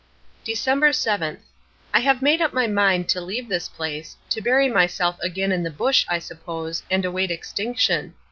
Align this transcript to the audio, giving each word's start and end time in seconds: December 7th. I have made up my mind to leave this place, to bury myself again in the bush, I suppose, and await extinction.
December 0.43 0.89
7th. 0.89 1.41
I 1.93 1.99
have 1.99 2.23
made 2.23 2.41
up 2.41 2.53
my 2.53 2.65
mind 2.65 3.07
to 3.09 3.21
leave 3.21 3.47
this 3.49 3.69
place, 3.69 4.15
to 4.31 4.41
bury 4.41 4.67
myself 4.67 5.15
again 5.21 5.51
in 5.51 5.61
the 5.61 5.69
bush, 5.69 6.07
I 6.09 6.17
suppose, 6.17 6.81
and 6.89 7.05
await 7.05 7.29
extinction. 7.29 8.15